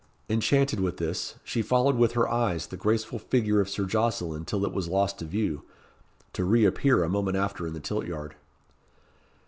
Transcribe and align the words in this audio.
Enchanted 0.31 0.79
with 0.79 0.97
this, 0.97 1.35
she 1.43 1.61
followed 1.61 1.95
with 1.95 2.13
her 2.13 2.27
eyes 2.27 2.65
the 2.65 2.75
graceful 2.75 3.19
figure 3.19 3.61
of 3.61 3.69
Sir 3.69 3.85
Jocelyn 3.85 4.45
till 4.45 4.65
it 4.65 4.73
was 4.73 4.87
lost 4.87 5.19
to 5.19 5.25
view 5.25 5.61
to 6.33 6.43
re 6.43 6.65
appear 6.65 7.03
a 7.03 7.07
moment 7.07 7.37
after 7.37 7.67
in 7.67 7.73
the 7.73 7.79
tilt 7.79 8.07
yard. 8.07 8.33